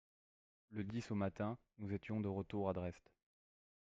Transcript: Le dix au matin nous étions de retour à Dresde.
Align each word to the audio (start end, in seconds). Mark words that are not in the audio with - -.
Le 0.71 0.83
dix 0.83 1.11
au 1.11 1.13
matin 1.13 1.59
nous 1.77 1.93
étions 1.93 2.19
de 2.21 2.27
retour 2.27 2.67
à 2.67 2.73
Dresde. 2.73 3.11